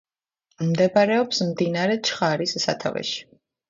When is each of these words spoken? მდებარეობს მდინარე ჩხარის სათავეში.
მდებარეობს 0.69 1.43
მდინარე 1.51 2.01
ჩხარის 2.11 2.59
სათავეში. 2.69 3.27